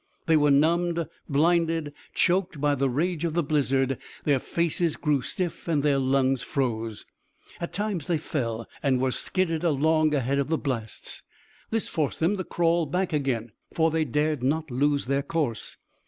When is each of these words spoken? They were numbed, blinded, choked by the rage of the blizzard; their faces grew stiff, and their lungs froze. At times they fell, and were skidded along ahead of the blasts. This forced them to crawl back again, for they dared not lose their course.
They 0.25 0.35
were 0.35 0.49
numbed, 0.49 1.05
blinded, 1.29 1.93
choked 2.15 2.59
by 2.59 2.73
the 2.73 2.89
rage 2.89 3.23
of 3.23 3.35
the 3.35 3.43
blizzard; 3.43 3.99
their 4.23 4.39
faces 4.39 4.95
grew 4.95 5.21
stiff, 5.21 5.67
and 5.67 5.83
their 5.83 5.99
lungs 5.99 6.41
froze. 6.41 7.05
At 7.59 7.71
times 7.71 8.07
they 8.07 8.17
fell, 8.17 8.65
and 8.81 8.99
were 8.99 9.11
skidded 9.11 9.63
along 9.63 10.15
ahead 10.15 10.39
of 10.39 10.47
the 10.49 10.57
blasts. 10.57 11.21
This 11.69 11.87
forced 11.87 12.19
them 12.19 12.35
to 12.37 12.43
crawl 12.43 12.87
back 12.87 13.13
again, 13.13 13.51
for 13.75 13.91
they 13.91 14.03
dared 14.03 14.41
not 14.41 14.71
lose 14.71 15.05
their 15.05 15.21
course. 15.21 15.77